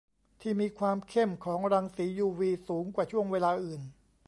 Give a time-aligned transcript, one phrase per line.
[0.41, 3.81] ที่มีความเข้มของรังสียูวีสูงกว่าช่วงเวลาอื่น